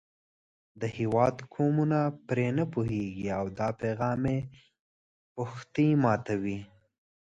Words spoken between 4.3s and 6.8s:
یې پښتۍ ماتوي.